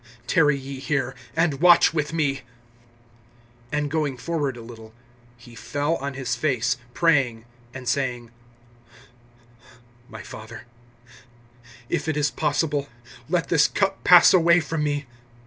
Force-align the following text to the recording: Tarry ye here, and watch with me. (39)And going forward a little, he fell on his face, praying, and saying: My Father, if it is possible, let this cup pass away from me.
Tarry 0.25 0.57
ye 0.57 0.79
here, 0.79 1.13
and 1.35 1.61
watch 1.61 1.93
with 1.93 2.11
me. 2.11 2.41
(39)And 3.71 3.89
going 3.89 4.17
forward 4.17 4.57
a 4.57 4.61
little, 4.63 4.95
he 5.37 5.53
fell 5.53 5.93
on 5.97 6.15
his 6.15 6.35
face, 6.35 6.77
praying, 6.95 7.45
and 7.71 7.87
saying: 7.87 8.31
My 10.09 10.23
Father, 10.23 10.65
if 11.87 12.07
it 12.07 12.17
is 12.17 12.31
possible, 12.31 12.89
let 13.29 13.49
this 13.49 13.67
cup 13.67 14.03
pass 14.03 14.33
away 14.33 14.59
from 14.59 14.83
me. 14.83 15.05